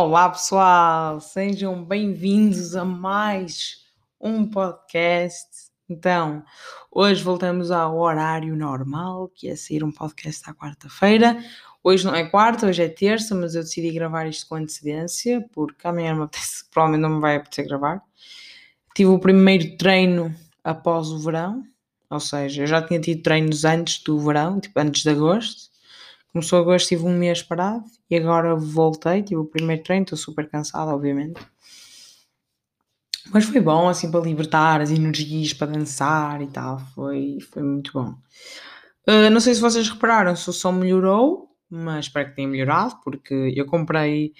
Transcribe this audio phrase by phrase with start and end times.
[0.00, 3.84] Olá pessoal, sejam bem-vindos a mais
[4.20, 5.72] um podcast.
[5.88, 6.44] Então,
[6.88, 11.42] hoje voltamos ao horário normal, que é sair um podcast à quarta-feira.
[11.82, 15.84] Hoje não é quarta, hoje é terça, mas eu decidi gravar isto com antecedência, porque
[15.84, 18.00] amanhã me apetece, provavelmente não me vai apetecer gravar.
[18.94, 21.64] Tive o primeiro treino após o verão,
[22.08, 25.72] ou seja, eu já tinha tido treinos antes do verão, tipo antes de agosto.
[26.32, 30.48] Começou agosto, tive um mês parado e agora voltei, tive o primeiro treino, estou super
[30.48, 31.40] cansada, obviamente.
[33.32, 37.92] Mas foi bom, assim, para libertar as energias, para dançar e tal, foi, foi muito
[37.92, 38.14] bom.
[39.06, 42.98] Uh, não sei se vocês repararam se o som melhorou, mas espero que tenha melhorado,
[43.04, 44.32] porque eu comprei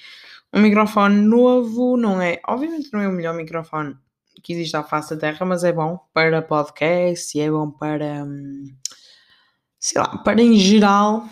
[0.53, 3.97] um microfone novo, não é, obviamente não é o melhor microfone
[4.43, 8.65] que existe à face da Terra, mas é bom para podcast é bom para, hum,
[9.79, 11.25] sei lá, para em geral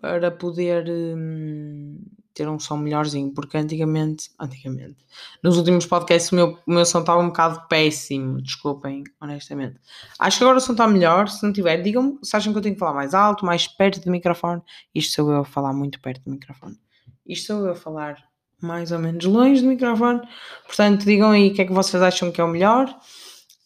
[0.00, 1.98] para poder hum,
[2.38, 4.96] ter um som melhorzinho, porque antigamente, antigamente,
[5.42, 9.76] nos últimos podcasts o meu, o meu som estava um bocado péssimo, desculpem, honestamente.
[10.18, 12.62] Acho que agora o som está melhor, se não tiver, digam-me se acham que eu
[12.62, 14.62] tenho que falar mais alto, mais perto do microfone.
[14.94, 16.78] Isto sou eu a falar muito perto do microfone.
[17.26, 18.22] Isto sou eu a falar
[18.62, 20.20] mais ou menos longe do microfone.
[20.66, 22.88] Portanto, digam aí o que é que vocês acham que é o melhor.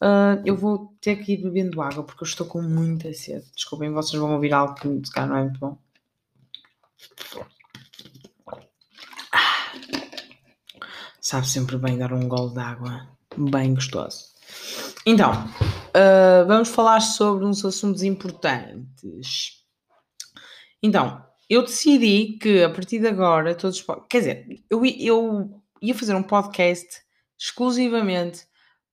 [0.02, 3.44] Uh, eu vou ter que ir bebendo água porque eu estou com muita sede.
[3.54, 5.78] Desculpem, vocês vão ouvir algo que se calhar não é muito bom.
[11.20, 14.32] Sabe sempre bem dar um gole de água bem gostoso.
[15.06, 19.62] Então, uh, vamos falar sobre uns assuntos importantes.
[20.82, 23.84] Então, eu decidi que a partir de agora todos.
[24.08, 27.02] Quer dizer, eu, eu ia fazer um podcast
[27.38, 28.46] exclusivamente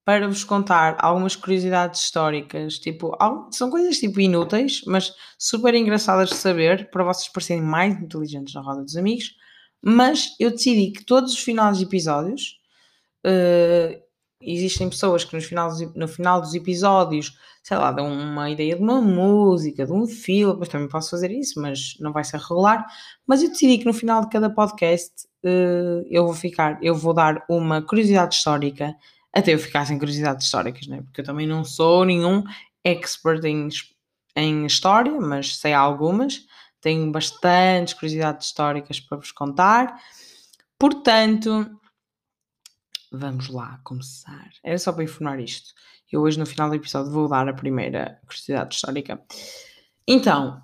[0.09, 3.15] para vos contar algumas curiosidades históricas, tipo,
[3.51, 8.61] são coisas tipo inúteis, mas super engraçadas de saber, para vocês parecerem mais inteligentes na
[8.61, 9.35] roda dos amigos.
[9.79, 12.59] Mas eu decidi que todos os finais de episódios,
[13.23, 14.01] uh,
[14.41, 18.81] existem pessoas que nos finais, no final dos episódios, sei lá, dão uma ideia de
[18.81, 22.83] uma música, de um filme, mas também posso fazer isso, mas não vai ser regular.
[23.27, 25.13] Mas eu decidi que no final de cada podcast
[25.45, 28.95] uh, eu vou ficar, eu vou dar uma curiosidade histórica
[29.39, 31.01] até eu ficar sem curiosidades históricas, né?
[31.01, 32.43] porque eu também não sou nenhum
[32.83, 33.69] expert em,
[34.35, 36.45] em história, mas sei algumas,
[36.81, 39.99] tenho bastantes curiosidades históricas para vos contar,
[40.77, 41.69] portanto,
[43.11, 44.49] vamos lá começar.
[44.63, 45.73] Era só para informar isto.
[46.11, 49.21] Eu hoje, no final do episódio, vou dar a primeira curiosidade histórica.
[50.07, 50.61] Então,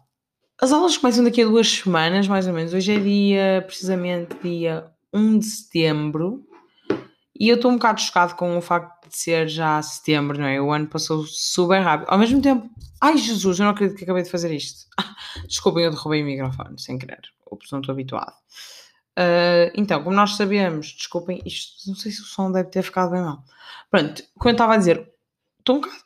[0.59, 2.73] as aulas começam daqui a duas semanas, mais ou menos.
[2.73, 6.47] Hoje é dia, precisamente, dia 1 de setembro.
[7.37, 10.61] E eu estou um bocado chocado com o facto de ser já setembro, não é?
[10.61, 12.07] O ano passou super rápido.
[12.09, 12.69] Ao mesmo tempo,
[13.01, 14.85] ai Jesus, eu não acredito que acabei de fazer isto.
[15.45, 17.21] Desculpem, eu derrubei o microfone sem querer.
[17.51, 18.33] Ups, não estou habituado.
[19.17, 23.11] Uh, então, como nós sabemos, desculpem, isto não sei se o som deve ter ficado
[23.11, 23.43] bem mal.
[23.91, 25.09] Pronto, como eu estava a dizer,
[25.59, 26.03] estou um bocado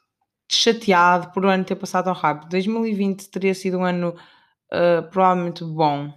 [0.52, 2.50] chateado por o ano ter passado tão rápido.
[2.50, 4.16] 2020 teria sido um ano
[4.74, 6.12] uh, provavelmente bom.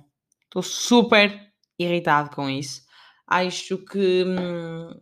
[0.44, 2.82] Estou super irritado com isso
[3.32, 5.00] acho que hum,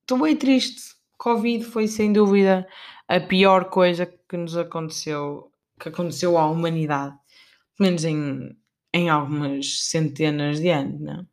[0.00, 0.94] estou bem triste.
[1.18, 2.66] Covid foi sem dúvida
[3.08, 5.50] a pior coisa que nos aconteceu,
[5.80, 7.16] que aconteceu à humanidade,
[7.76, 8.56] pelo menos em,
[8.92, 11.26] em algumas centenas de anos, não?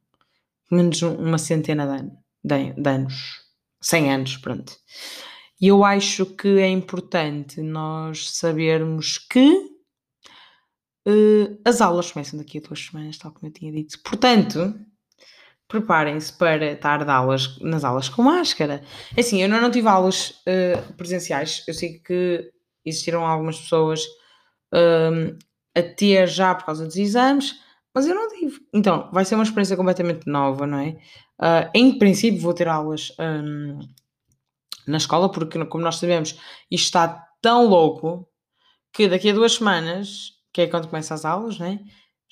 [0.70, 3.42] Pelo menos uma centena de, anos, de, de anos,
[3.82, 4.74] 100 anos, pronto.
[5.62, 9.50] E eu acho que é importante nós sabermos que
[11.08, 14.00] uh, as aulas começam daqui a duas semanas, tal como eu tinha dito.
[14.04, 14.74] Portanto,
[15.68, 18.84] preparem-se para estar aulas, nas aulas com máscara.
[19.18, 22.52] Assim, eu não, não tive aulas uh, presenciais, eu sei que
[22.86, 24.04] existiram algumas pessoas
[24.74, 25.38] uh,
[25.76, 27.60] a ter já por causa dos exames,
[27.94, 28.60] mas eu não tive.
[28.74, 30.98] Então, vai ser uma experiência completamente nova, não é?
[31.40, 33.80] Uh, em princípio, vou ter aulas um,
[34.88, 36.40] na escola, porque, como nós sabemos,
[36.70, 38.28] isto está tão louco
[38.92, 41.80] que daqui a duas semanas, que é quando começam as aulas, não é?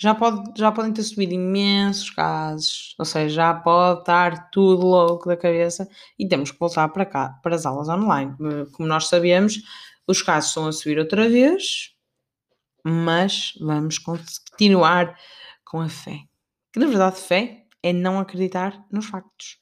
[0.01, 5.30] Já, pode, já podem ter subido imensos casos, ou seja, já pode estar tudo louco
[5.30, 5.88] da cabeça
[6.18, 8.36] e temos que voltar para cá, para as aulas online.
[8.71, 9.62] Como nós sabemos,
[10.07, 11.92] os casos estão a subir outra vez,
[12.83, 15.15] mas vamos continuar
[15.63, 16.21] com a fé.
[16.74, 19.59] Que na verdade, fé é não acreditar nos factos,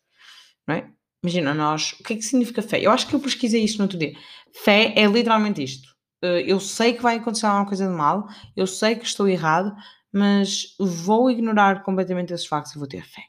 [0.65, 0.89] não é?
[1.21, 2.79] Imagina, nós, o que é que significa fé?
[2.79, 4.13] Eu acho que eu pesquisei isto no outro dia.
[4.53, 5.89] Fé é literalmente isto.
[6.21, 8.25] Eh, eu sei que vai acontecer alguma coisa de mal,
[8.55, 9.75] eu sei que estou errado,
[10.11, 13.23] mas vou ignorar completamente esses factos e vou ter fé.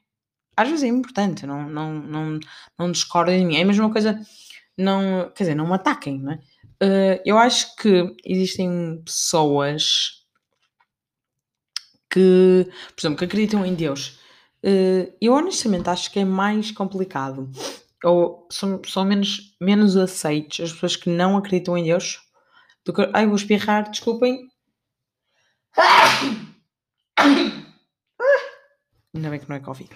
[0.57, 2.41] Às vezes é importante, não, não, não,
[2.79, 3.57] não discordem de mim.
[3.57, 4.21] É a mesma coisa,
[4.77, 6.41] não, quer dizer, não me ataquem, não é?
[6.83, 10.21] Uh, eu acho que existem pessoas
[12.11, 14.19] que, por exemplo, que acreditam em Deus.
[14.65, 17.51] Uh, eu honestamente acho que é mais complicado,
[18.05, 22.21] ou são, são menos, menos aceites as pessoas que não acreditam em Deus
[22.85, 23.09] do que.
[23.15, 24.49] Ai, vou espirrar, desculpem.
[29.15, 29.91] Ainda bem que não é Covid.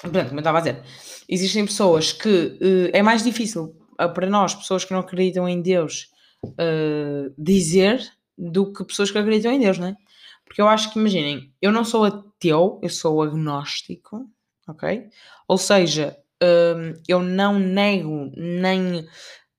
[0.00, 0.82] Portanto, como eu estava a dizer,
[1.28, 5.62] existem pessoas que uh, é mais difícil uh, para nós, pessoas que não acreditam em
[5.62, 6.10] Deus,
[6.44, 8.06] uh, dizer
[8.36, 9.96] do que pessoas que acreditam em Deus, não é?
[10.44, 14.28] Porque eu acho que, imaginem, eu não sou ateu, eu sou agnóstico,
[14.68, 15.08] ok?
[15.48, 19.06] Ou seja, um, eu não nego nem.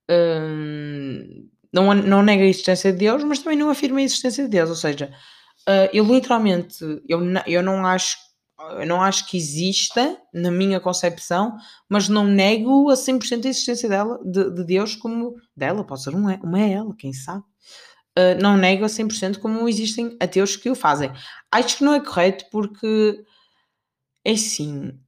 [0.08, 4.50] Um, não, não nego a existência de Deus, mas também não afirmo a existência de
[4.50, 4.70] Deus.
[4.70, 5.12] Ou seja,
[5.68, 8.16] uh, eu literalmente eu, eu não acho
[8.58, 11.56] eu não acho que exista, na minha concepção,
[11.88, 16.14] mas não nego a 100% a existência dela, de, de, Deus como dela, pode ser
[16.14, 17.44] uma, uma é ela, quem sabe.
[18.18, 21.12] Uh, não nego a 100% como existem ateus que o fazem.
[21.52, 23.22] Acho que não é correto porque
[24.24, 24.98] é assim.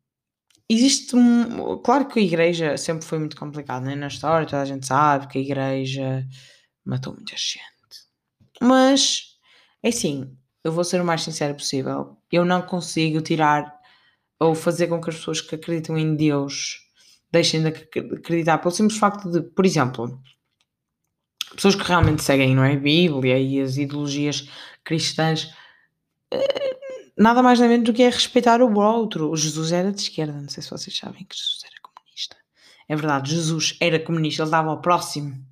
[0.68, 3.94] Existe um, claro que a igreja sempre foi muito complicada né?
[3.96, 6.26] na história, toda a gente sabe que a igreja
[6.84, 7.62] matou muita gente.
[8.60, 9.38] Mas
[9.82, 10.37] é assim,
[10.68, 12.16] eu vou ser o mais sincero possível.
[12.30, 13.76] Eu não consigo tirar
[14.38, 16.86] ou fazer com que as pessoas que acreditam em Deus
[17.30, 20.20] deixem de acreditar pelo simples facto de, por exemplo,
[21.54, 24.48] pessoas que realmente seguem não é, a Bíblia e as ideologias
[24.84, 25.52] cristãs,
[26.30, 26.78] eh,
[27.16, 29.34] nada mais nem menos do que é respeitar o outro.
[29.36, 32.36] Jesus era de esquerda, não sei se vocês sabem que Jesus era comunista.
[32.88, 35.44] É verdade, Jesus era comunista, ele dava ao próximo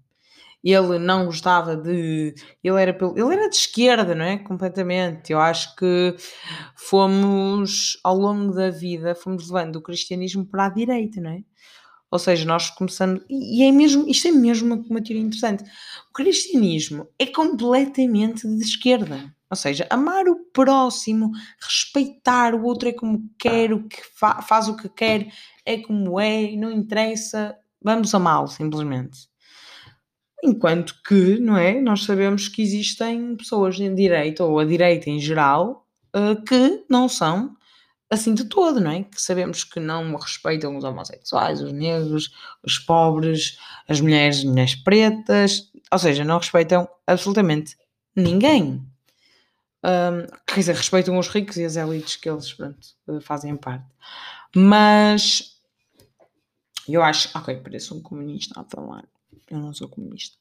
[0.73, 2.35] ele não gostava de.
[2.63, 4.39] Ele era, ele era de esquerda, não é?
[4.39, 5.33] Completamente.
[5.33, 6.17] Eu acho que
[6.75, 11.41] fomos, ao longo da vida, fomos levando o cristianismo para a direita, não é?
[12.11, 13.25] Ou seja, nós começando.
[13.29, 15.63] E é mesmo, isto é mesmo uma, uma teoria interessante.
[16.11, 19.33] O cristianismo é completamente de esquerda.
[19.49, 21.31] Ou seja, amar o próximo,
[21.61, 25.29] respeitar o outro é como quer, o que fa faz o que quer,
[25.65, 29.29] é como é, não interessa, vamos amá-lo simplesmente.
[30.47, 31.81] Enquanto que, não é?
[31.81, 35.85] Nós sabemos que existem pessoas de direita, ou a direita em geral,
[36.15, 37.57] uh, que não são
[38.09, 39.03] assim de todo, não é?
[39.03, 42.31] Que sabemos que não respeitam os homossexuais, os negros,
[42.63, 43.59] os pobres,
[43.89, 47.77] as mulheres, as mulheres pretas, ou seja, não respeitam absolutamente
[48.15, 48.87] ninguém.
[49.85, 52.87] Um, quer dizer, respeitam os ricos e as elites que eles pronto,
[53.21, 53.87] fazem parte.
[54.55, 55.57] Mas
[56.89, 59.05] eu acho, ok, pareço um comunista a falar,
[59.51, 60.37] eu não sou comunista.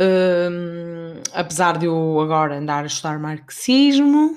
[0.00, 4.36] Um, apesar de eu agora andar a estudar marxismo,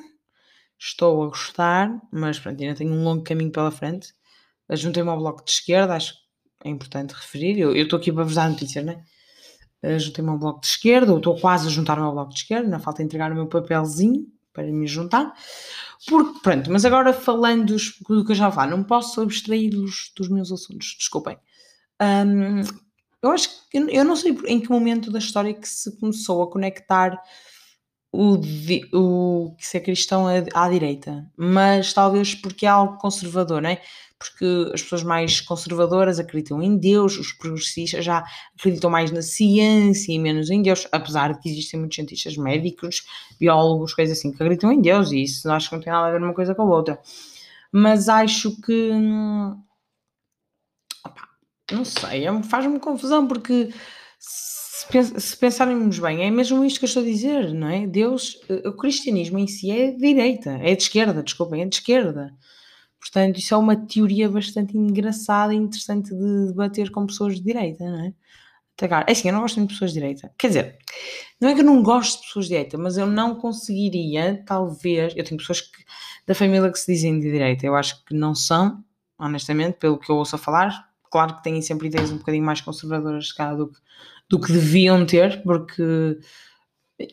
[0.79, 4.13] estou a gostar, mas pronto, ainda tenho um longo caminho pela frente.
[4.71, 7.59] Juntei-me ao bloco de esquerda, acho que é importante referir.
[7.59, 9.03] Eu estou aqui para vos dar notícias, né?
[10.00, 12.79] Juntei-me ao bloco de esquerda, ou estou quase a juntar-me ao bloco de esquerda, não
[12.79, 15.33] falta entregar o meu papelzinho para me juntar.
[16.07, 20.51] Porque, pronto, mas agora falando do que eu já falo, não posso abstraí-los dos meus
[20.51, 21.38] assuntos, desculpem.
[22.01, 22.62] Um,
[23.21, 26.50] eu acho que eu não sei em que momento da história que se começou a
[26.50, 27.21] conectar
[28.12, 28.38] o,
[28.94, 33.81] o que ser cristão à, à direita, mas talvez porque é algo conservador, não é?
[34.19, 38.24] Porque as pessoas mais conservadoras acreditam em Deus, os progressistas já
[38.57, 43.03] acreditam mais na ciência e menos em Deus, apesar de que existem muitos cientistas médicos,
[43.39, 46.12] biólogos, coisas assim, que acreditam em Deus, e isso acho que não tem nada a
[46.12, 47.00] ver uma coisa com a outra.
[47.72, 49.57] Mas acho que hum,
[51.72, 53.70] não sei, é faz-me confusão porque
[54.90, 57.88] se, pensarmos bem, é mesmo isto que eu estou a dizer, não é?
[57.88, 61.75] Deus, eh, o cristianismo em si é de direita, é de esquerda, desculpem, é de
[61.75, 62.36] esquerda.
[63.00, 67.84] Portanto, isso é uma teoria bastante engraçada e interessante de debater com pessoas de direita,
[67.84, 68.13] não é?
[69.08, 70.34] É assim, eu não gosto muito de pessoas de direita.
[70.40, 70.78] Quer dizer,
[71.40, 75.13] não é que eu não gosto de pessoas de direita, mas eu não conseguiria, talvez.
[75.16, 75.84] Eu tenho pessoas que,
[76.25, 78.84] da família que se dizem de direita, eu acho que não são,
[79.20, 82.62] honestamente, pelo que eu ouço a falar, claro que têm sempre ideias um bocadinho mais
[82.62, 83.80] conservadoras cá do que,
[84.30, 86.18] do que deviam ter, porque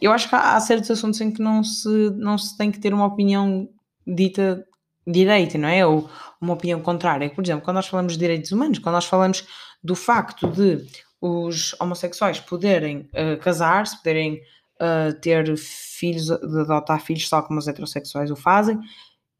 [0.01, 2.79] eu acho que há, há, certos assuntos em que não se, não se tem que
[2.79, 3.69] ter uma opinião
[4.07, 4.65] dita
[5.07, 5.85] direita, não é?
[5.87, 6.09] Ou
[6.41, 7.31] uma opinião contrária.
[7.31, 9.47] Por exemplo, quando nós falamos de direitos humanos, quando nós falamos
[9.83, 10.87] do facto de
[11.21, 14.41] os homossexuais poderem uh, casar-se, poderem
[14.81, 18.79] uh, ter filhos, de adotar filhos, tal como os heterossexuais o fazem,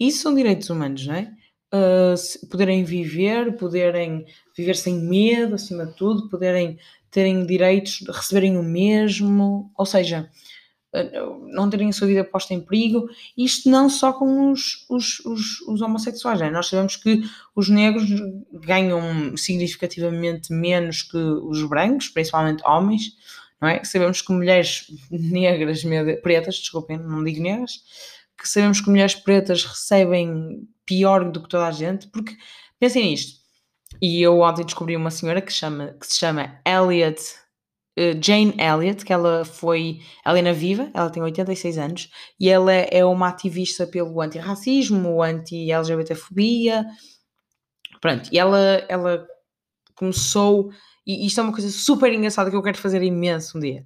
[0.01, 1.31] isso são direitos humanos, não é?
[1.73, 4.25] Uh, poderem viver, poderem
[4.57, 6.79] viver sem medo, acima de tudo, poderem
[7.11, 10.31] terem direitos, receberem o mesmo, ou seja,
[10.93, 11.21] eh,
[11.53, 15.61] não terem a sua vida posta em perigo, isto não só com os, os, os,
[15.63, 16.51] os homossexuais, é?
[16.51, 17.23] nós sabemos que
[17.55, 18.09] os negros
[18.53, 23.17] ganham significativamente menos que os brancos, principalmente homens,
[23.61, 23.83] não é?
[23.85, 25.83] Sabemos que mulheres negras,
[26.23, 27.83] pretas, desculpem, não digo negras,
[28.39, 32.37] que sabemos que mulheres pretas recebem pior do que toda a gente, porque
[32.79, 33.39] pensem nisto.
[34.01, 37.21] E eu ontem descobri uma senhora que, chama, que se chama Elliot,
[37.99, 42.49] uh, Jane Elliot, que ela foi, ela é na viva, ela tem 86 anos, e
[42.49, 46.87] ela é uma ativista pelo antirracismo, anti-LGBTfobia,
[48.01, 49.27] pronto, e ela, ela
[49.97, 50.71] começou,
[51.05, 53.85] e isto é uma coisa super engraçada que eu quero fazer imenso um dia,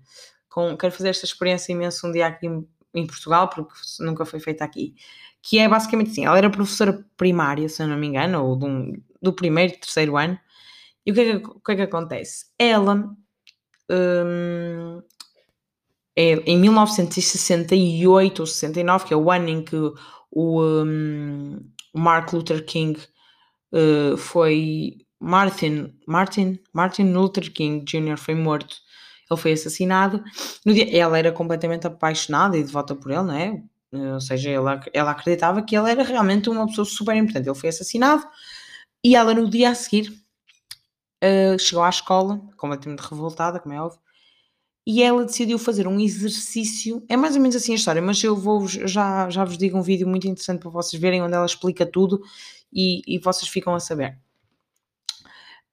[0.50, 2.48] com, quero fazer esta experiência imenso um dia aqui
[2.94, 4.94] em, Portugal, porque nunca foi feita aqui,
[5.42, 8.92] que é basicamente assim, ela era professora primária, se eu não me engano, ou um,
[9.20, 10.38] do primeiro, terceiro ano,
[11.04, 12.46] e o que é que, que, é que acontece?
[12.58, 12.94] Ela,
[13.90, 15.02] hum,
[16.16, 19.76] é, em 1968 ou 69, que é o ano em que
[20.30, 21.60] o, um,
[21.94, 23.00] Mark Luther King
[23.72, 28.18] uh, foi Martin, Martin, Martin Luther King Jr.
[28.18, 28.76] foi morto,
[29.32, 30.22] ele foi assassinado.
[30.64, 33.62] No dia, ela era completamente apaixonada e devota por ele, não é?
[34.14, 37.48] Ou seja, ela, ela acreditava que ele era realmente uma pessoa super importante.
[37.48, 38.26] Ele foi assassinado
[39.04, 40.08] e ela, no dia a seguir,
[41.22, 44.00] uh, chegou à escola, completamente revoltada, como é óbvio,
[44.86, 47.04] e ela decidiu fazer um exercício.
[47.08, 49.82] É mais ou menos assim a história, mas eu vou já, já vos digo um
[49.82, 52.20] vídeo muito interessante para vocês verem, onde ela explica tudo
[52.72, 54.18] e, e vocês ficam a saber.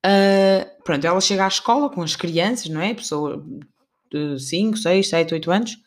[0.06, 2.94] Uh, pronto, ela chega à escola com as crianças, não é?
[2.94, 3.44] Pessoa
[4.12, 5.78] de 5, 6, 7, 8 anos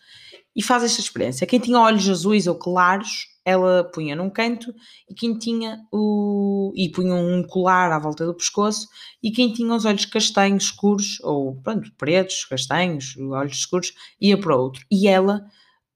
[0.55, 1.47] e faz esta experiência.
[1.47, 4.73] Quem tinha olhos azuis ou claros, ela punha num canto
[5.09, 6.73] e quem tinha o.
[6.77, 8.89] e punha um colar à volta do pescoço,
[9.23, 14.57] e quem tinha os olhos castanhos escuros, ou pronto, pretos, castanhos, olhos escuros, ia para
[14.57, 14.85] outro.
[14.91, 15.45] E ela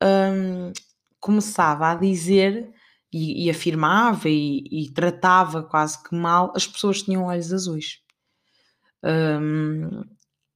[0.03, 0.73] hum,
[1.21, 2.73] começava a dizer
[3.13, 8.01] e, e afirmava e, e, tratava quase que mal as pessoas que tinham olhos azuis.
[9.07, 10.05] Um,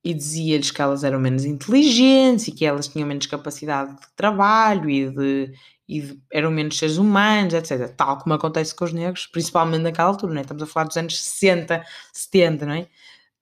[0.02, 4.88] e dizia-lhes que elas eram menos inteligentes e que elas tinham menos capacidade de trabalho
[4.88, 5.52] e de,
[5.87, 7.95] e de, eram menos seres humanos, etc.
[7.95, 10.42] Tal como acontece com os negros, principalmente naquela altura, não é?
[10.42, 12.88] estamos a falar dos anos 60, 70, não é?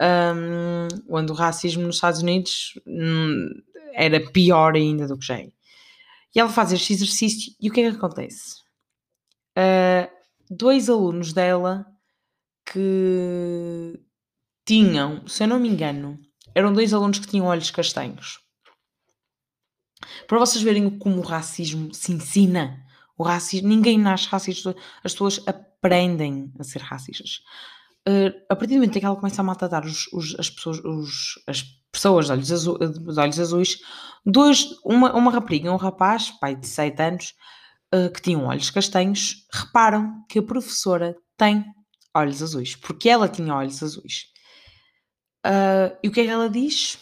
[0.01, 3.49] Um, onde o racismo nos Estados Unidos hum,
[3.95, 5.49] era pior ainda do que já é.
[6.35, 8.63] E ela faz este exercício e o que é que acontece?
[9.57, 10.09] Uh,
[10.51, 11.87] dois alunos dela
[12.65, 13.99] que
[14.69, 16.19] tinham, se eu não me engano,
[16.55, 18.39] eram dois alunos que tinham olhos castanhos.
[20.27, 22.85] Para vocês verem como o racismo se ensina.
[23.17, 27.41] O racismo, ninguém nasce racista, as pessoas aprendem a ser racistas.
[28.07, 30.79] Uh, a partir do momento em que ela começa a maltratar os, os, as pessoas,
[30.85, 33.79] os, as pessoas de olhos, azu, de olhos azuis,
[34.25, 37.35] dois, uma, uma rapariga um rapaz, pai de 7 anos,
[37.95, 41.65] uh, que tinham olhos castanhos, reparam que a professora tem
[42.15, 44.37] olhos azuis, porque ela tinha olhos azuis.
[45.49, 46.99] Uh, e o que é que ela diz?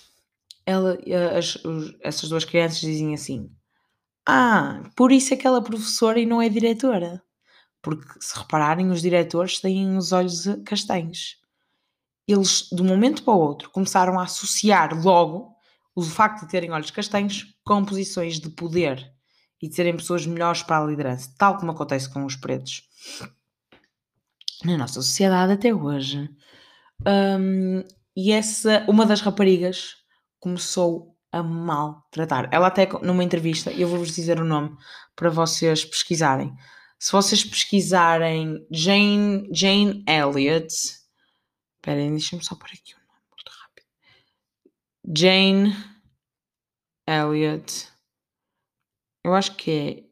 [0.64, 3.50] Ela, uh, as, os, essas duas crianças dizem assim:
[4.24, 7.20] Ah, por isso é que ela é professora e não é diretora.
[7.82, 11.40] Porque se repararem, os diretores têm os olhos castanhos.
[12.26, 15.54] Eles, de um momento para o outro, começaram a associar logo
[15.94, 19.12] o facto de terem olhos castanhos com posições de poder
[19.62, 22.82] e de serem pessoas melhores para a liderança, tal como acontece com os pretos.
[24.64, 26.28] Na nossa sociedade até hoje.
[27.06, 27.82] Um,
[28.16, 29.96] e essa, uma das raparigas
[30.40, 32.48] começou a maltratar.
[32.50, 34.74] Ela até numa entrevista, eu vou-vos dizer o nome
[35.14, 36.56] para vocês pesquisarem.
[36.98, 40.74] Se vocês pesquisarem Jane, Jane Elliott,
[41.76, 43.86] esperem, deixa-me só por aqui o nome muito rápido.
[45.14, 45.76] Jane
[47.06, 47.88] Elliott,
[49.22, 50.02] eu acho que é,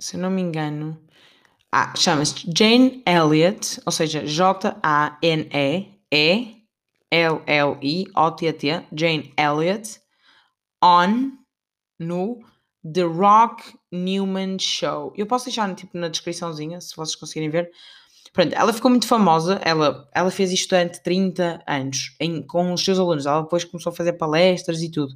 [0.00, 1.04] se não me engano,
[1.72, 4.76] ah, chama-se Jane Elliott, ou seja, J-A-N-E-E
[7.10, 10.00] L-L-I-O-T-T, Jane Elliott,
[10.82, 11.32] on
[11.98, 12.40] no
[12.92, 15.12] The Rock Newman Show.
[15.16, 17.70] Eu posso deixar tipo, na descriçãozinha, se vocês conseguirem ver.
[18.32, 22.84] Pronto, ela ficou muito famosa, ela, ela fez isto durante 30 anos em, com os
[22.84, 23.26] seus alunos.
[23.26, 25.14] Ela depois começou a fazer palestras e tudo.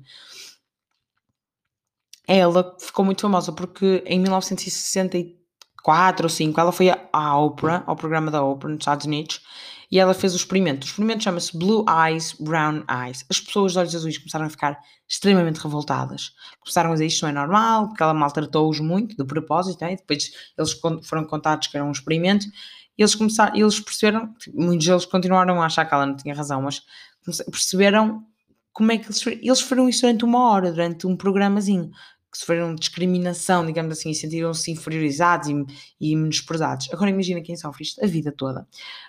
[2.26, 8.30] Ela ficou muito famosa porque em 1964 ou 5 ela foi à Oprah, ao programa
[8.30, 9.42] da Oprah nos Estados Unidos,
[9.90, 10.85] e ela fez o experimento.
[10.85, 13.25] O experimento chama-se Blue Eyes, Brown Eyes.
[13.28, 14.78] As pessoas de olhos azuis começaram a ficar
[15.09, 16.32] extremamente revoltadas.
[16.61, 19.97] Começaram a dizer isto não é normal, porque ela maltratou-os muito, de propósito, né?
[19.97, 22.47] depois eles foram contados que era um experimento,
[22.97, 26.62] e eles começaram, eles perceberam, muitos deles continuaram a achar que ela não tinha razão,
[26.62, 26.82] mas
[27.50, 28.25] perceberam
[28.73, 31.90] como é que eles, eles foram isso durante uma hora, durante um programazinho
[32.30, 35.64] que sofreram discriminação, digamos assim, e sentiram-se inferiorizados e,
[36.00, 36.88] e menosprezados.
[36.92, 38.66] Agora imagina quem sofre isto a vida toda.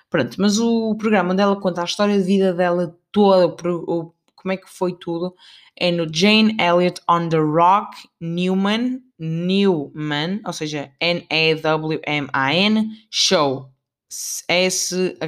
[0.10, 4.52] Pronto, mas o programa onde ela conta a história de vida dela toda, o, como
[4.52, 5.36] é que foi tudo,
[5.76, 13.70] é no Jane Elliott on the Rock Newman, Newman, ou seja, N-E-W-M-A-N, Show,
[14.48, 15.20] S-H-O-W.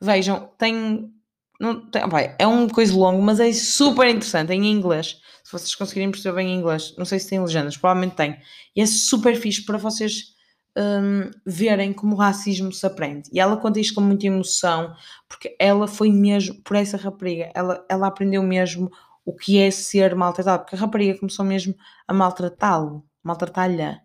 [0.00, 1.12] Vejam, tem,
[1.60, 5.20] não, tem opa, é um coisa longo, mas é super interessante em inglês.
[5.42, 8.38] Se vocês conseguirem perceber bem inglês, não sei se tem legendas, provavelmente tem.
[8.74, 10.34] E é super fixe para vocês
[10.76, 13.28] um, verem como o racismo se aprende.
[13.32, 14.94] E ela conta isto com muita emoção,
[15.28, 18.90] porque ela foi mesmo, por essa rapariga, ela, ela aprendeu mesmo
[19.24, 21.74] o que é ser maltratado, porque a rapariga começou mesmo
[22.06, 23.98] a maltratá-lo, maltratá-lhe.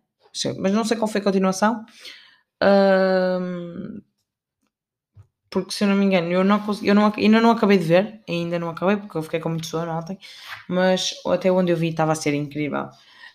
[0.60, 1.84] Mas não sei qual foi a continuação.
[2.62, 4.02] Um,
[5.50, 7.86] porque se eu não me engano, eu, não consegui, eu não, ainda não acabei de
[7.86, 10.18] ver, ainda não acabei, porque eu fiquei com muito sono ontem,
[10.68, 12.88] mas até onde eu vi estava a ser incrível.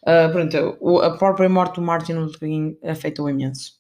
[0.03, 3.73] Uh, pronto, o, a própria morte do Martin Luther King afetou imenso.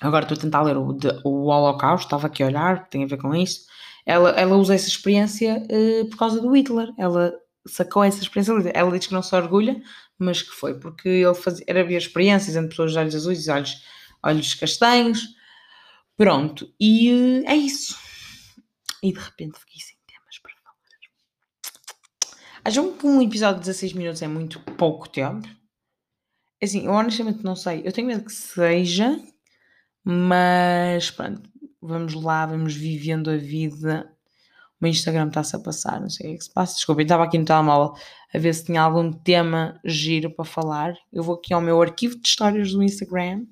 [0.00, 3.06] Agora estou a tentar ler o, de, o Holocausto, estava aqui a olhar, tem a
[3.06, 3.66] ver com isso.
[4.06, 6.92] Ela, ela usa essa experiência uh, por causa do Hitler.
[6.96, 7.32] Ela
[7.66, 8.52] sacou essa experiência.
[8.72, 9.82] Ela diz que não se orgulha,
[10.18, 13.50] mas que foi porque ele fazia, era ver experiências entre pessoas de olhos azuis e
[13.50, 13.82] olhos,
[14.22, 15.37] olhos castanhos.
[16.18, 17.96] Pronto, e uh, é isso.
[19.02, 19.98] E de repente fiquei assim
[22.68, 25.48] Acham que um episódio de 16 minutos é muito pouco tempo?
[26.60, 27.80] É assim, eu honestamente não sei.
[27.82, 29.18] Eu tenho medo que seja,
[30.04, 31.48] mas pronto,
[31.80, 34.12] vamos lá, vamos vivendo a vida.
[34.72, 36.74] O meu Instagram está-se a passar, não sei o que, é que se passa.
[36.74, 37.94] Desculpa, eu estava aqui no telemóvel
[38.34, 40.94] a ver se tinha algum tema giro para falar.
[41.10, 43.46] Eu vou aqui ao meu arquivo de histórias do Instagram,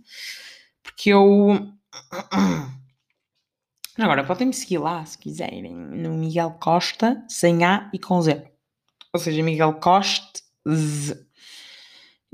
[0.82, 1.73] porque eu.
[3.98, 8.56] Agora, podem me seguir lá se quiserem, no Miguel Costa, sem A e com Z
[9.16, 10.42] ou seja, Miguel Coste.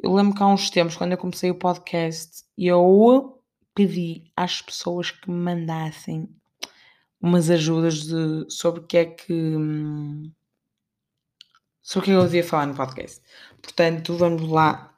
[0.02, 3.40] Eu lembro que há uns tempos, quando eu comecei o podcast, eu
[3.74, 6.28] pedi às pessoas que me mandassem
[7.20, 9.32] umas ajudas de, sobre o que é que.
[11.80, 13.22] sobre o que eu devia falar no podcast.
[13.62, 14.91] Portanto, vamos lá.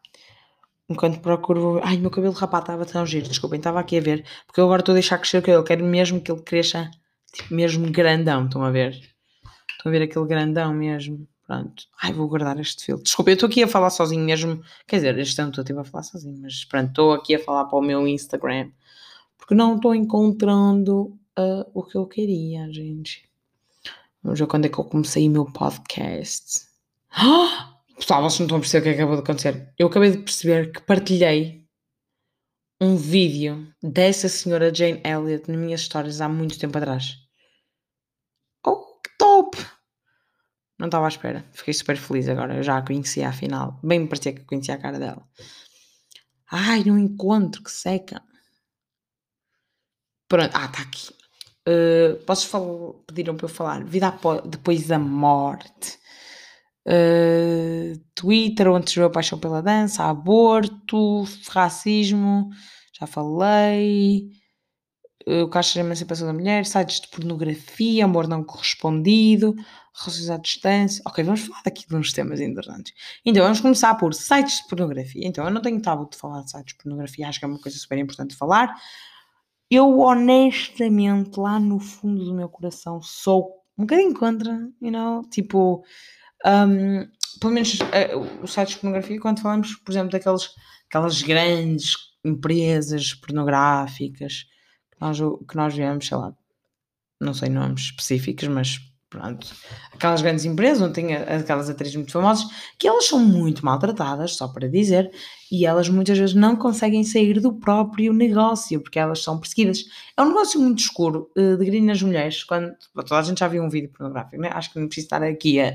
[0.88, 1.80] Enquanto procuro.
[1.82, 4.24] Ai, meu cabelo rapado estava tão giro, desculpem, estava aqui a ver.
[4.46, 6.90] Porque eu agora estou a deixar crescer o cabelo, quero mesmo que ele cresça,
[7.32, 8.90] tipo, mesmo grandão, estão a ver?
[8.90, 11.26] Estão a ver aquele grandão mesmo.
[11.46, 11.84] Pronto.
[12.02, 13.04] Ai, vou guardar este filtro.
[13.04, 14.62] Desculpa, eu estou aqui a falar sozinho mesmo.
[14.86, 17.78] Quer dizer, este ano estou a falar sozinho, mas pronto, estou aqui a falar para
[17.78, 18.70] o meu Instagram.
[19.36, 23.28] Porque não estou encontrando uh, o que eu queria, gente.
[24.22, 26.66] Vamos ver quando é que eu comecei o meu podcast.
[27.16, 27.73] Ah!
[27.96, 29.72] Pessoal, vocês não estão a perceber o que acabou de acontecer.
[29.78, 31.64] Eu acabei de perceber que partilhei
[32.80, 37.16] um vídeo dessa senhora Jane Elliott nas minhas histórias há muito tempo atrás.
[38.66, 39.56] Oh, que top!
[40.78, 41.44] Não estava à espera.
[41.52, 42.56] Fiquei super feliz agora.
[42.56, 43.78] Eu já a conhecia afinal.
[43.82, 45.26] Bem me parecia que conhecia a cara dela.
[46.50, 48.20] Ai, não encontro, que seca.
[50.28, 50.50] Pronto.
[50.52, 51.14] Ah, está aqui.
[51.66, 53.84] Uh, posso falar, pediram para eu falar.
[53.84, 54.12] Vida
[54.46, 55.98] depois da morte.
[56.86, 62.50] Uh, Twitter, onde surgiu a paixão pela dança, aborto, racismo,
[62.98, 64.30] já falei.
[65.26, 69.54] Uh, o Caixa de Emancipação da Mulher, sites de pornografia, amor não correspondido,
[69.94, 71.02] relações à distância.
[71.06, 72.92] Ok, vamos falar aqui de uns temas interessantes.
[73.24, 75.26] Então, vamos começar por sites de pornografia.
[75.26, 77.60] Então, eu não tenho tábua de falar de sites de pornografia, acho que é uma
[77.60, 78.74] coisa super importante falar.
[79.70, 85.22] Eu, honestamente, lá no fundo do meu coração, sou um bocadinho contra, you know?
[85.30, 85.82] Tipo,
[86.44, 87.08] um,
[87.40, 90.50] pelo menos uh, os sites de pornografia, quando falamos, por exemplo, daquelas
[90.94, 94.46] aquelas grandes empresas pornográficas
[94.92, 96.32] que nós, que nós vemos, sei lá,
[97.20, 98.78] não sei nomes específicos, mas
[99.10, 99.46] pronto,
[99.92, 102.46] aquelas grandes empresas onde tem aquelas atrizes muito famosas,
[102.78, 105.10] que elas são muito maltratadas, só para dizer,
[105.50, 109.84] e elas muitas vezes não conseguem sair do próprio negócio, porque elas são perseguidas.
[110.16, 113.62] É um negócio muito escuro, uh, de nas mulheres, quando toda a gente já viu
[113.62, 114.50] um vídeo pornográfico, né?
[114.52, 115.74] acho que não preciso estar aqui a,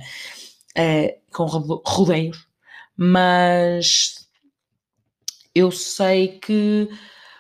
[0.78, 1.46] a, com
[1.86, 2.48] rodeios,
[2.96, 4.28] mas
[5.54, 6.90] eu sei que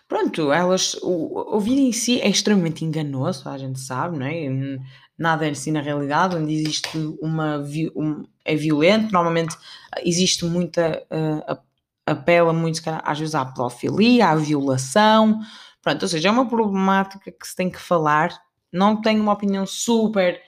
[0.08, 4.80] pronto, elas, o, vídeo em si é extremamente enganoso, a gente sabe, não é?
[5.18, 7.63] nada é assim na realidade, onde existe uma
[7.96, 9.56] um, é violento, normalmente
[10.04, 11.58] existe muita uh,
[12.06, 15.39] apela muito às vezes à pedofilia, à violação,
[15.82, 18.36] pronto, ou seja, é uma problemática que se tem que falar.
[18.72, 20.42] Não tenho uma opinião super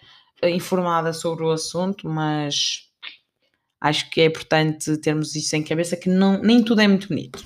[0.50, 2.88] informada sobre o assunto, mas
[3.80, 7.40] acho que é importante termos isso em cabeça que não, nem tudo é muito bonito.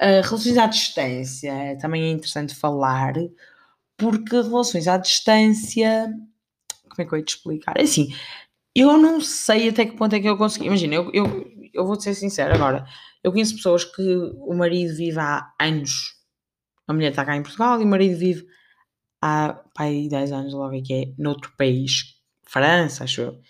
[0.00, 3.14] Uh, relações à distância também é interessante falar,
[3.96, 6.08] porque relações à distância
[6.98, 7.74] como é que eu ia te explicar?
[7.78, 8.12] É assim,
[8.74, 10.66] eu não sei até que ponto é que eu consegui.
[10.66, 11.24] Imagina, eu, eu,
[11.72, 12.84] eu vou-te ser sincero agora.
[13.22, 16.14] Eu conheço pessoas que o marido vive há anos.
[16.86, 18.46] A mulher está cá em Portugal e o marido vive
[19.22, 22.17] há pai, 10 anos, logo que é, noutro país
[22.48, 23.40] França, acho eu.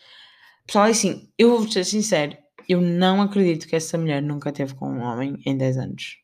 [0.67, 2.37] Pessoal, é assim, eu vou ser sincero,
[2.69, 6.19] eu não acredito que essa mulher nunca teve com um homem em 10 anos.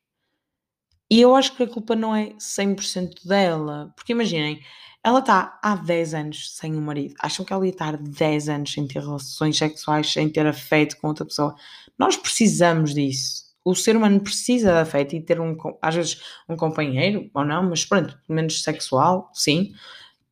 [1.10, 3.92] E eu acho que a culpa não é 100% dela.
[3.96, 4.60] Porque imaginem,
[5.02, 7.14] ela está há 10 anos sem um marido.
[7.20, 11.08] Acham que ela ia estar 10 anos sem ter relações sexuais, sem ter afeto com
[11.08, 11.54] outra pessoa?
[11.98, 13.44] Nós precisamos disso.
[13.64, 17.62] O ser humano precisa de afeto e ter um, às vezes, um companheiro, ou não,
[17.62, 19.72] mas pronto, pelo menos sexual, sim.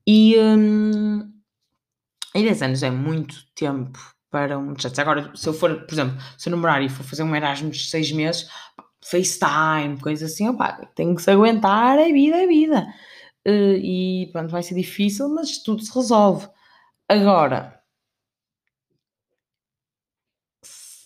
[0.07, 1.33] E, hum,
[2.35, 3.99] e 10 anos é muito tempo
[4.31, 5.01] para um muchacho.
[5.01, 7.91] Agora, se eu for, por exemplo, se eu namorar e for fazer um Erasmus de
[7.91, 8.49] 6 meses,
[9.05, 12.87] FaceTime, coisa assim, opa, tenho que se aguentar, é vida, é vida.
[13.47, 16.49] Uh, e pronto, vai ser difícil, mas tudo se resolve.
[17.09, 17.83] Agora,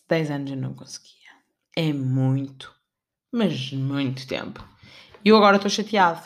[0.09, 1.13] 10 anos eu não conseguia.
[1.77, 2.73] É muito,
[3.33, 4.67] mas muito tempo.
[5.25, 6.23] E eu agora estou chateado.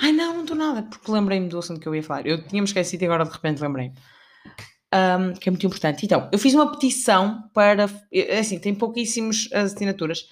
[0.00, 2.26] Ai não, não estou nada, porque lembrei-me do assunto que eu ia falar.
[2.26, 3.96] Eu tinha-me esquecido e agora de repente lembrei-me.
[4.96, 6.06] Um, que é muito importante.
[6.06, 7.90] Então, eu fiz uma petição para.
[8.12, 10.26] É assim, tem pouquíssimas assinaturas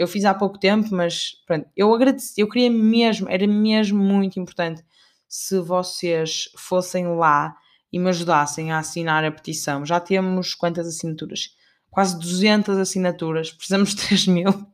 [0.00, 4.40] eu fiz há pouco tempo, mas pronto, eu agradeci, eu queria mesmo, era mesmo muito
[4.40, 4.82] importante
[5.28, 7.54] se vocês fossem lá
[7.92, 9.84] e me ajudassem a assinar a petição.
[9.84, 11.50] Já temos quantas assinaturas?
[11.90, 14.66] Quase 200 assinaturas, precisamos de 3 mil.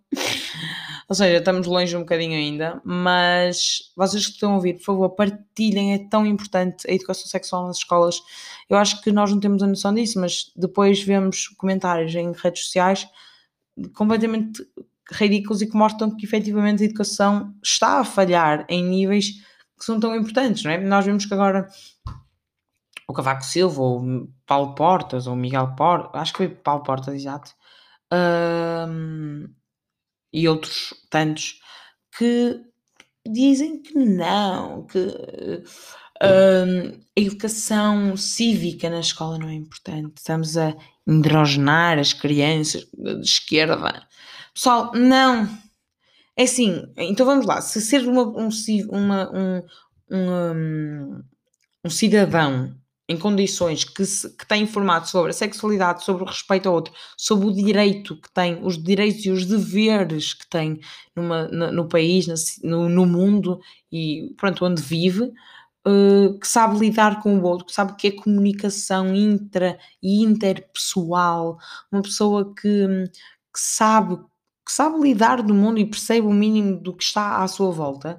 [1.08, 5.10] Ou seja, estamos longe um bocadinho ainda, mas vocês que estão a ouvir, por favor,
[5.10, 8.20] partilhem, é tão importante a educação sexual nas escolas.
[8.68, 12.64] Eu acho que nós não temos a noção disso, mas depois vemos comentários em redes
[12.64, 13.08] sociais
[13.94, 14.66] completamente
[15.12, 19.42] ridículos e que mostram que efetivamente a educação está a falhar em níveis
[19.78, 20.78] que são tão importantes, não é?
[20.78, 21.68] Nós vemos que agora
[23.06, 27.52] o Cavaco Silva, ou Paulo Portas, ou Miguel Portas, acho que foi Paulo Portas, exato,
[28.12, 29.48] um,
[30.36, 31.58] e outros tantos
[32.18, 32.60] que
[33.26, 34.98] dizem que não, que
[36.22, 40.18] um, a educação cívica na escola não é importante.
[40.18, 44.04] Estamos a endrogenar as crianças de esquerda
[44.52, 45.48] Pessoal, não.
[46.36, 47.62] É assim, então vamos lá.
[47.62, 48.50] Se ser uma, um,
[48.90, 49.62] uma, um,
[50.10, 51.22] um,
[51.82, 52.76] um cidadão
[53.08, 56.92] em condições que, se, que tem informado sobre a sexualidade, sobre o respeito ao outro,
[57.16, 60.80] sobre o direito que tem, os direitos e os deveres que tem
[61.14, 62.26] numa, no, no país,
[62.62, 63.60] no, no, mundo
[63.92, 65.32] e pronto, onde vive,
[65.86, 71.58] uh, que sabe lidar com o outro, que sabe que é comunicação intra e interpessoal,
[71.92, 73.08] uma pessoa que,
[73.52, 74.18] que sabe
[74.66, 78.18] que sabe lidar do mundo e percebe o mínimo do que está à sua volta,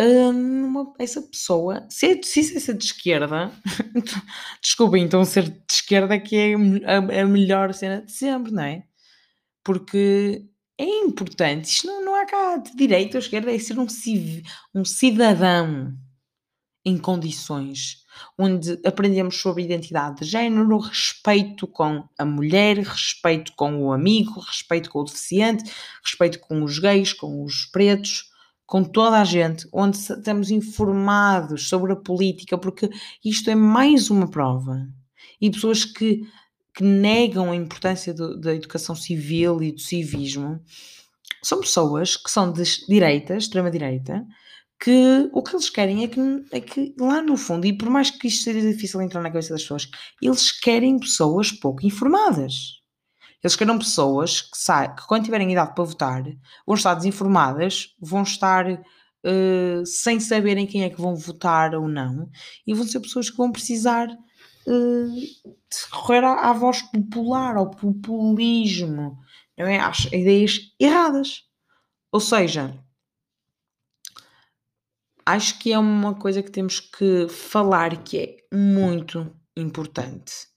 [0.00, 3.50] hum, essa pessoa, se, é, se é de esquerda,
[4.62, 6.54] desculpem, então ser de esquerda é que é
[6.86, 8.84] a, a, melhor cena de sempre, não é?
[9.64, 10.44] Porque
[10.78, 13.86] é importante, isto não, não há cá de direita ou esquerda, é ser um,
[14.74, 15.96] um cidadão
[16.84, 18.04] em condições
[18.38, 24.90] onde aprendemos sobre identidade de género, respeito com a mulher, respeito com o amigo, respeito
[24.90, 25.70] com o deficiente,
[26.02, 28.30] respeito com os gays, com os pretos,
[28.66, 32.90] com toda a gente, onde estamos informados sobre a política, porque
[33.24, 34.86] isto é mais uma prova.
[35.40, 36.22] E pessoas que,
[36.74, 40.60] que negam a importância do, da educação civil e do civismo
[41.42, 44.26] são pessoas que são de direita, extrema-direita,
[44.80, 48.10] que o que eles querem é que, é que lá no fundo, e por mais
[48.10, 49.88] que isto seja difícil entrar na cabeça das pessoas,
[50.20, 52.80] eles querem pessoas pouco informadas.
[53.42, 54.58] Eles querem pessoas que,
[54.96, 56.22] que quando tiverem idade para votar,
[56.66, 58.66] vão estar desinformadas, vão estar
[59.26, 62.30] uh, sem saberem quem é que vão votar ou não,
[62.66, 67.70] e vão ser pessoas que vão precisar uh, de recorrer à, à, voz popular, ao
[67.70, 69.18] populismo,
[69.56, 69.78] não é?
[69.78, 71.44] às ideias erradas.
[72.10, 72.78] Ou seja,
[75.24, 80.48] acho que é uma coisa que temos que falar que é muito importante.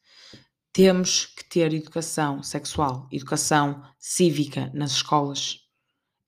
[0.72, 5.60] Temos que ter educação sexual, educação cívica nas escolas.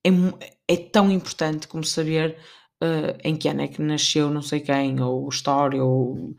[0.04, 0.10] É,
[0.68, 2.36] é tão importante como saber
[2.82, 6.34] uh, em que ano é que nasceu não sei quem, ou história, ou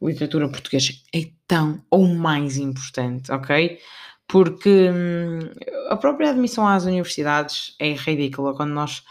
[0.00, 0.92] literatura portuguesa.
[1.14, 3.78] É tão ou mais importante, ok?
[4.26, 5.40] Porque hum,
[5.90, 9.02] a própria admissão às universidades é ridícula quando nós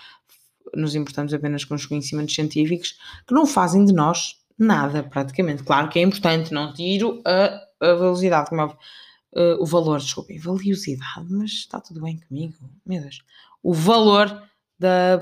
[0.75, 5.63] nos importamos apenas com os conhecimentos científicos que não fazem de nós nada, praticamente.
[5.63, 10.39] Claro que é importante, não tiro a, a velocidade, como é, uh, o valor, desculpem,
[10.39, 13.23] valiosidade, mas está tudo bem comigo, meu Deus.
[13.63, 15.17] O valor da,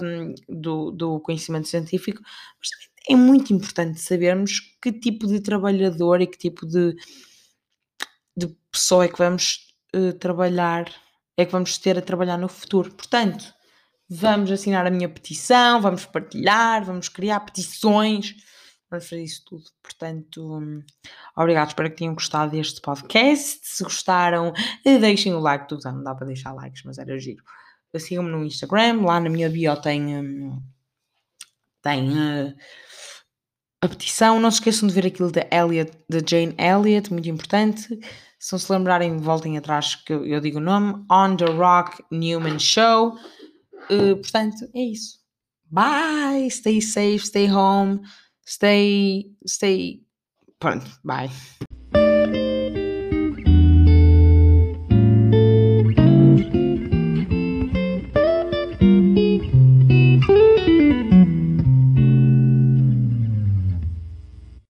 [0.47, 2.21] do, do conhecimento científico,
[2.59, 2.69] mas
[3.09, 6.95] é muito importante sabermos que tipo de trabalhador e que tipo de,
[8.35, 10.93] de pessoa é que vamos uh, trabalhar,
[11.37, 12.93] é que vamos ter a trabalhar no futuro.
[12.93, 13.53] Portanto,
[14.09, 18.35] vamos assinar a minha petição, vamos partilhar, vamos criar petições
[18.89, 19.63] Vamos fazer isso tudo.
[19.84, 20.84] Portanto, hum,
[21.36, 21.69] obrigado.
[21.69, 23.60] Espero que tenham gostado deste podcast.
[23.63, 24.52] Se gostaram,
[24.84, 25.67] deixem o like.
[25.67, 27.43] Tudo não dá para deixar likes, mas era giro.
[27.95, 29.02] Sigam-me no Instagram.
[29.02, 30.17] Lá na minha bio tem.
[30.17, 30.62] Hum,
[31.82, 32.10] tem.
[32.10, 32.56] Uh,
[33.82, 34.39] a petição.
[34.39, 37.99] Não se esqueçam de ver aquilo da Elliot, da Jane Elliott, muito importante.
[38.39, 41.06] Se não se lembrarem, voltem atrás que eu, eu digo o nome.
[41.12, 43.15] On the Rock Newman Show.
[43.89, 45.19] Uh, portanto, é isso.
[45.71, 46.49] Bye!
[46.49, 48.02] Stay safe, stay home,
[48.49, 49.29] stay.
[49.45, 50.01] stay.
[51.05, 51.29] Bye.